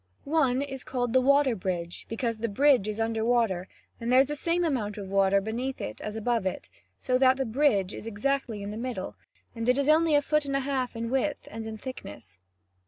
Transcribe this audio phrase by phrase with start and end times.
[0.25, 3.67] One is called the water bridge, because the bridge is under water,
[3.99, 7.37] and there is the same amount of water beneath it as above it, so that
[7.37, 9.15] the bridge is exactly in the middle;
[9.55, 12.39] and it is only a foot and a half in width and in thickness.